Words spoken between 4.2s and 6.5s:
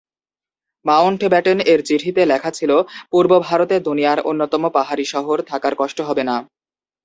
অন্যতম পাহাড়ি শহর, থাকার কষ্ট হবে না।